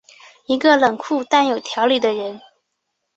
[0.47, 2.41] 一个冷酷但有条理的人。